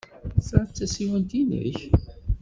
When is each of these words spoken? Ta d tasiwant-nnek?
Ta 0.47 0.59
d 0.67 0.69
tasiwant-nnek? 0.77 1.77